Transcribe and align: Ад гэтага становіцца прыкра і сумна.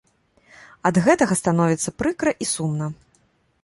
Ад 0.91 0.95
гэтага 1.09 1.39
становіцца 1.43 1.97
прыкра 2.01 2.31
і 2.47 2.53
сумна. 2.57 2.95